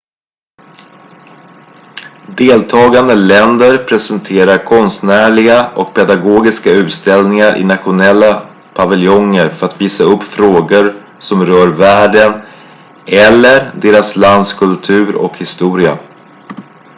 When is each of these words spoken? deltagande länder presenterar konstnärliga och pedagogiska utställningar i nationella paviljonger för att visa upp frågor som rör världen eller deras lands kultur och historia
deltagande 2.37 3.15
länder 3.15 3.77
presenterar 3.77 4.65
konstnärliga 4.65 5.69
och 5.75 5.93
pedagogiska 5.93 6.71
utställningar 6.71 7.57
i 7.57 7.63
nationella 7.63 8.49
paviljonger 8.75 9.49
för 9.49 9.65
att 9.67 9.81
visa 9.81 10.03
upp 10.03 10.23
frågor 10.23 10.95
som 11.19 11.45
rör 11.45 11.67
världen 11.67 12.41
eller 13.07 13.71
deras 13.81 14.15
lands 14.15 14.53
kultur 14.53 15.15
och 15.15 15.37
historia 15.37 15.97